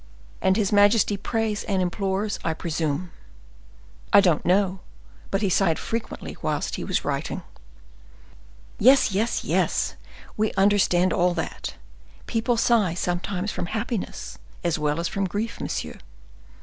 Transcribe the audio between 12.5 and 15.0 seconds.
sigh sometimes from happiness as well